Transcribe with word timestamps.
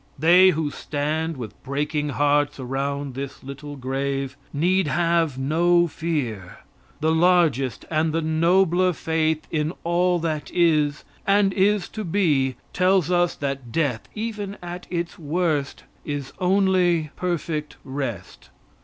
They 0.17 0.49
who 0.49 0.71
stand 0.71 1.37
with 1.37 1.61
breaking 1.61 2.09
hearts 2.09 2.59
around 2.59 3.13
this 3.13 3.43
little 3.43 3.75
grave 3.75 4.35
need 4.51 4.87
have 4.87 5.37
no 5.37 5.85
fear. 5.85 6.61
The 7.01 7.11
largest 7.11 7.85
and 7.91 8.11
the 8.11 8.23
nobler 8.23 8.93
faith 8.93 9.45
in 9.51 9.73
all 9.83 10.17
that 10.17 10.49
is, 10.55 11.03
and 11.27 11.53
is 11.53 11.87
to 11.89 12.03
be, 12.03 12.55
tells 12.73 13.11
us 13.11 13.35
that 13.35 13.71
death, 13.71 14.09
even 14.15 14.57
at 14.63 14.87
its 14.89 15.19
worst, 15.19 15.83
is 16.03 16.33
only 16.39 17.11
perfect 17.15 17.77
rest. 17.83 18.49